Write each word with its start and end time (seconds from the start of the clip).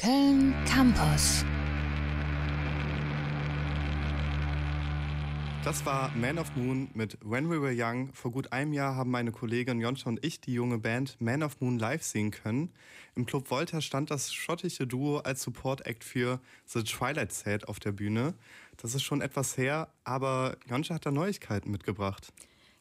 Köln 0.00 0.54
Campus. 0.66 1.44
Das 5.62 5.84
war 5.84 6.10
Man 6.16 6.38
of 6.38 6.56
Moon 6.56 6.88
mit 6.94 7.18
When 7.22 7.50
We 7.50 7.60
Were 7.60 7.74
Young. 7.76 8.10
Vor 8.14 8.30
gut 8.30 8.50
einem 8.50 8.72
Jahr 8.72 8.96
haben 8.96 9.10
meine 9.10 9.30
Kollegin 9.30 9.78
Jonscha 9.78 10.08
und 10.08 10.24
ich 10.24 10.40
die 10.40 10.54
junge 10.54 10.78
Band 10.78 11.20
Man 11.20 11.42
of 11.42 11.60
Moon 11.60 11.78
live 11.78 12.02
sehen 12.02 12.30
können. 12.30 12.70
Im 13.14 13.26
Club 13.26 13.50
Volta 13.50 13.82
stand 13.82 14.10
das 14.10 14.32
schottische 14.32 14.86
Duo 14.86 15.18
als 15.18 15.42
Support-Act 15.42 16.02
für 16.02 16.40
The 16.64 16.82
Twilight 16.82 17.32
Set 17.32 17.68
auf 17.68 17.78
der 17.78 17.92
Bühne. 17.92 18.32
Das 18.78 18.94
ist 18.94 19.02
schon 19.02 19.20
etwas 19.20 19.58
her, 19.58 19.88
aber 20.04 20.56
Jonscha 20.66 20.94
hat 20.94 21.04
da 21.04 21.10
Neuigkeiten 21.10 21.70
mitgebracht. 21.70 22.32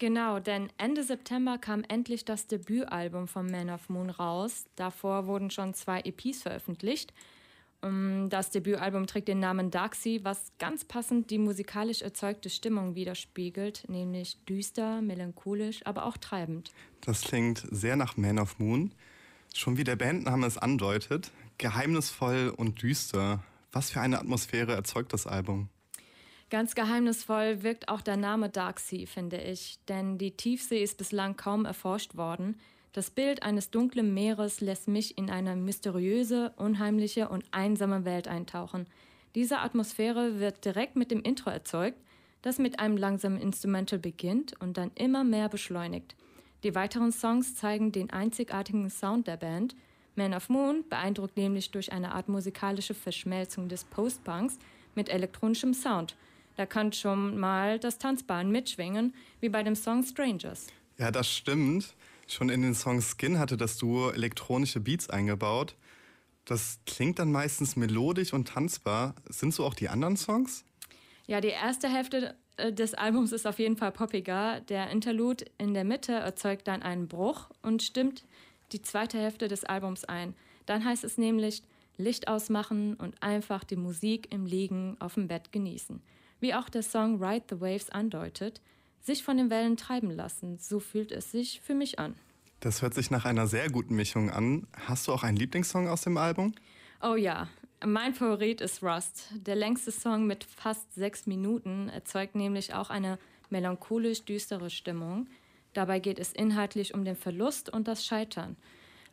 Genau, 0.00 0.40
denn 0.40 0.70
Ende 0.76 1.04
September 1.04 1.58
kam 1.58 1.84
endlich 1.88 2.24
das 2.24 2.46
Debütalbum 2.46 3.28
von 3.28 3.50
Man 3.50 3.70
of 3.70 3.88
Moon 3.88 4.10
raus. 4.10 4.64
Davor 4.74 5.26
wurden 5.26 5.50
schon 5.50 5.72
zwei 5.74 6.00
EPs 6.00 6.42
veröffentlicht. 6.42 7.12
Ähm, 7.82 8.28
das 8.28 8.50
Debütalbum 8.50 9.06
trägt 9.06 9.28
den 9.28 9.38
Namen 9.38 9.70
Darksea, 9.70 10.20
was 10.24 10.52
ganz 10.58 10.84
passend 10.84 11.30
die 11.30 11.38
musikalisch 11.38 12.02
erzeugte 12.02 12.50
Stimmung 12.50 12.96
widerspiegelt, 12.96 13.84
nämlich 13.88 14.38
düster, 14.48 15.00
melancholisch, 15.00 15.80
aber 15.84 16.06
auch 16.06 16.16
treibend. 16.16 16.72
Das 17.02 17.22
klingt 17.22 17.64
sehr 17.70 17.96
nach 17.96 18.16
Man 18.16 18.38
of 18.38 18.58
Moon. 18.58 18.92
Schon 19.54 19.76
wie 19.76 19.84
der 19.84 19.94
Bandname 19.94 20.46
es 20.46 20.58
andeutet, 20.58 21.30
geheimnisvoll 21.58 22.52
und 22.56 22.82
düster. 22.82 23.44
Was 23.70 23.90
für 23.90 24.00
eine 24.00 24.18
Atmosphäre 24.18 24.72
erzeugt 24.72 25.12
das 25.12 25.28
Album? 25.28 25.68
Ganz 26.50 26.74
geheimnisvoll 26.74 27.62
wirkt 27.62 27.88
auch 27.88 28.02
der 28.02 28.16
Name 28.16 28.50
Darksea, 28.50 29.06
finde 29.06 29.38
ich, 29.38 29.78
denn 29.88 30.18
die 30.18 30.32
Tiefsee 30.32 30.82
ist 30.82 30.98
bislang 30.98 31.36
kaum 31.36 31.64
erforscht 31.64 32.16
worden. 32.16 32.60
Das 32.92 33.10
Bild 33.10 33.42
eines 33.42 33.70
dunklen 33.70 34.14
Meeres 34.14 34.60
lässt 34.60 34.86
mich 34.86 35.18
in 35.18 35.30
eine 35.30 35.56
mysteriöse, 35.56 36.52
unheimliche 36.56 37.28
und 37.28 37.44
einsame 37.50 38.04
Welt 38.04 38.28
eintauchen. 38.28 38.86
Diese 39.34 39.58
Atmosphäre 39.58 40.38
wird 40.38 40.64
direkt 40.64 40.94
mit 40.94 41.10
dem 41.10 41.22
Intro 41.22 41.50
erzeugt, 41.50 41.98
das 42.42 42.58
mit 42.58 42.78
einem 42.78 42.98
langsamen 42.98 43.40
Instrumental 43.40 43.98
beginnt 43.98 44.54
und 44.60 44.76
dann 44.76 44.92
immer 44.94 45.24
mehr 45.24 45.48
beschleunigt. 45.48 46.14
Die 46.62 46.74
weiteren 46.74 47.10
Songs 47.10 47.56
zeigen 47.56 47.90
den 47.90 48.10
einzigartigen 48.10 48.90
Sound 48.90 49.26
der 49.26 49.38
Band. 49.38 49.74
Man 50.14 50.34
of 50.34 50.48
Moon 50.50 50.84
beeindruckt 50.88 51.36
nämlich 51.36 51.70
durch 51.72 51.90
eine 51.90 52.12
Art 52.12 52.28
musikalische 52.28 52.94
Verschmelzung 52.94 53.68
des 53.68 53.84
Post-Punks 53.84 54.58
mit 54.94 55.08
elektronischem 55.08 55.72
Sound– 55.72 56.14
da 56.56 56.66
kann 56.66 56.92
schon 56.92 57.38
mal 57.38 57.78
das 57.78 57.98
Tanzbahn 57.98 58.50
mitschwingen, 58.50 59.14
wie 59.40 59.48
bei 59.48 59.62
dem 59.62 59.74
Song 59.74 60.02
Strangers. 60.02 60.66
Ja, 60.98 61.10
das 61.10 61.28
stimmt. 61.28 61.94
Schon 62.26 62.48
in 62.48 62.62
den 62.62 62.74
Song 62.74 63.02
Skin 63.02 63.38
hatte 63.38 63.56
das 63.56 63.76
Duo 63.76 64.10
elektronische 64.10 64.80
Beats 64.80 65.10
eingebaut. 65.10 65.74
Das 66.44 66.78
klingt 66.86 67.18
dann 67.18 67.32
meistens 67.32 67.76
melodisch 67.76 68.32
und 68.32 68.48
tanzbar. 68.48 69.14
Sind 69.28 69.54
so 69.54 69.64
auch 69.64 69.74
die 69.74 69.88
anderen 69.88 70.16
Songs? 70.16 70.64
Ja, 71.26 71.40
die 71.40 71.48
erste 71.48 71.88
Hälfte 71.88 72.34
äh, 72.56 72.72
des 72.72 72.94
Albums 72.94 73.32
ist 73.32 73.46
auf 73.46 73.58
jeden 73.58 73.76
Fall 73.76 73.92
poppiger. 73.92 74.60
Der 74.60 74.90
Interlude 74.90 75.46
in 75.58 75.74
der 75.74 75.84
Mitte 75.84 76.12
erzeugt 76.12 76.68
dann 76.68 76.82
einen 76.82 77.08
Bruch 77.08 77.50
und 77.62 77.82
stimmt 77.82 78.24
die 78.72 78.82
zweite 78.82 79.18
Hälfte 79.18 79.48
des 79.48 79.64
Albums 79.64 80.04
ein. 80.04 80.34
Dann 80.66 80.84
heißt 80.84 81.04
es 81.04 81.18
nämlich 81.18 81.62
Licht 81.96 82.28
ausmachen 82.28 82.94
und 82.94 83.22
einfach 83.22 83.64
die 83.64 83.76
Musik 83.76 84.32
im 84.32 84.46
Liegen 84.46 84.96
auf 85.00 85.14
dem 85.14 85.28
Bett 85.28 85.52
genießen. 85.52 86.02
Wie 86.40 86.54
auch 86.54 86.68
der 86.68 86.82
Song 86.82 87.22
Ride 87.22 87.44
the 87.50 87.60
Waves 87.60 87.90
andeutet, 87.90 88.60
sich 89.00 89.22
von 89.22 89.36
den 89.36 89.50
Wellen 89.50 89.76
treiben 89.76 90.10
lassen, 90.10 90.58
so 90.58 90.80
fühlt 90.80 91.12
es 91.12 91.30
sich 91.30 91.60
für 91.60 91.74
mich 91.74 91.98
an. 91.98 92.14
Das 92.60 92.80
hört 92.80 92.94
sich 92.94 93.10
nach 93.10 93.26
einer 93.26 93.46
sehr 93.46 93.70
guten 93.70 93.94
Mischung 93.94 94.30
an. 94.30 94.66
Hast 94.86 95.06
du 95.06 95.12
auch 95.12 95.22
einen 95.22 95.36
Lieblingssong 95.36 95.88
aus 95.88 96.02
dem 96.02 96.16
Album? 96.16 96.54
Oh 97.02 97.14
ja, 97.14 97.48
mein 97.84 98.14
Favorit 98.14 98.62
ist 98.62 98.82
Rust. 98.82 99.28
Der 99.34 99.56
längste 99.56 99.92
Song 99.92 100.26
mit 100.26 100.44
fast 100.44 100.94
sechs 100.94 101.26
Minuten 101.26 101.90
erzeugt 101.90 102.34
nämlich 102.34 102.72
auch 102.72 102.88
eine 102.88 103.18
melancholisch 103.50 104.24
düstere 104.24 104.70
Stimmung. 104.70 105.28
Dabei 105.74 105.98
geht 105.98 106.18
es 106.18 106.32
inhaltlich 106.32 106.94
um 106.94 107.04
den 107.04 107.16
Verlust 107.16 107.68
und 107.68 107.86
das 107.88 108.06
Scheitern. 108.06 108.56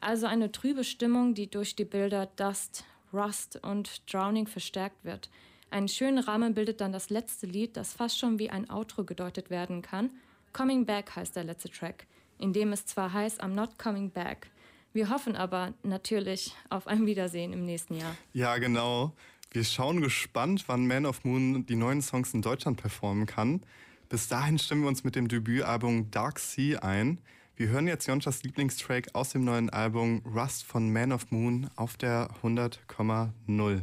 Also 0.00 0.26
eine 0.26 0.52
trübe 0.52 0.84
Stimmung, 0.84 1.34
die 1.34 1.50
durch 1.50 1.74
die 1.74 1.84
Bilder 1.84 2.26
Dust, 2.36 2.84
Rust 3.12 3.58
und 3.64 4.02
Drowning 4.12 4.46
verstärkt 4.46 5.04
wird. 5.04 5.30
Einen 5.70 5.88
schönen 5.88 6.18
Rahmen 6.18 6.54
bildet 6.54 6.80
dann 6.80 6.92
das 6.92 7.10
letzte 7.10 7.46
Lied, 7.46 7.76
das 7.76 7.92
fast 7.92 8.18
schon 8.18 8.40
wie 8.40 8.50
ein 8.50 8.68
Outro 8.68 9.04
gedeutet 9.04 9.50
werden 9.50 9.82
kann. 9.82 10.10
Coming 10.52 10.84
Back 10.84 11.14
heißt 11.14 11.36
der 11.36 11.44
letzte 11.44 11.70
Track, 11.70 12.06
in 12.38 12.52
dem 12.52 12.72
es 12.72 12.86
zwar 12.86 13.12
heißt 13.12 13.42
I'm 13.42 13.54
not 13.54 13.78
coming 13.78 14.10
back. 14.10 14.50
Wir 14.92 15.08
hoffen 15.10 15.36
aber 15.36 15.72
natürlich 15.84 16.56
auf 16.68 16.88
ein 16.88 17.06
Wiedersehen 17.06 17.52
im 17.52 17.64
nächsten 17.64 17.94
Jahr. 17.94 18.16
Ja, 18.32 18.58
genau. 18.58 19.12
Wir 19.52 19.62
schauen 19.62 20.00
gespannt, 20.00 20.64
wann 20.66 20.88
Man 20.88 21.06
of 21.06 21.24
Moon 21.24 21.64
die 21.66 21.76
neuen 21.76 22.02
Songs 22.02 22.34
in 22.34 22.42
Deutschland 22.42 22.80
performen 22.80 23.26
kann. 23.26 23.62
Bis 24.08 24.26
dahin 24.26 24.58
stimmen 24.58 24.82
wir 24.82 24.88
uns 24.88 25.04
mit 25.04 25.14
dem 25.14 25.28
Debütalbum 25.28 26.10
Dark 26.10 26.40
Sea 26.40 26.80
ein. 26.80 27.20
Wir 27.54 27.68
hören 27.68 27.86
jetzt 27.86 28.08
Jonschas 28.08 28.42
Lieblingstrack 28.42 29.14
aus 29.14 29.30
dem 29.30 29.44
neuen 29.44 29.70
Album 29.70 30.22
Rust 30.24 30.64
von 30.64 30.92
Man 30.92 31.12
of 31.12 31.30
Moon 31.30 31.70
auf 31.76 31.96
der 31.96 32.28
100,0. 32.42 33.82